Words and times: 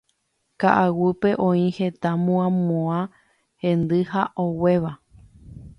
Ka'aguýpe 0.63 1.29
oĩ 1.47 1.65
heta 1.77 2.11
muãmuã 2.25 2.97
hendy 3.67 3.99
ha 4.15 4.23
oguéva. 4.47 4.91